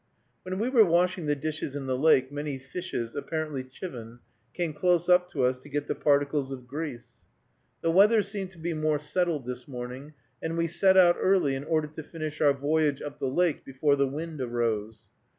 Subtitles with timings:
[0.41, 4.17] When we were washing the dishes in the lake, many fishes, apparently chivin,
[4.51, 7.21] came close up to us to get the particles of grease.
[7.83, 11.65] The weather seemed to be more settled this morning, and we set out early in
[11.65, 14.97] order to finish our voyage up the lake before the wind arose.